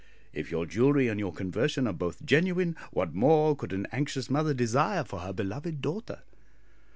If 0.33 0.49
your 0.49 0.65
jewellery 0.65 1.09
and 1.09 1.19
your 1.19 1.31
conversion 1.31 1.85
are 1.85 1.93
both 1.93 2.25
genuine, 2.25 2.75
what 2.89 3.13
more 3.13 3.55
could 3.55 3.71
an 3.71 3.85
anxious 3.91 4.31
mother 4.31 4.51
desire 4.51 5.03
for 5.03 5.19
her 5.19 5.31
beloved 5.31 5.79
daughter?'" 5.79 6.23